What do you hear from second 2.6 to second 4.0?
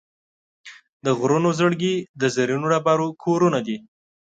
ډبرو کورونه دي.